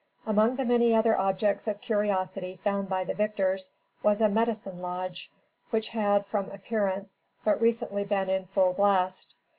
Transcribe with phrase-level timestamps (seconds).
[0.25, 3.69] Among the many other objects of curiosity found by the victors,
[4.01, 5.29] was a "Medicine lodge,"
[5.69, 9.35] which had, from appearance, but recently been in full blast.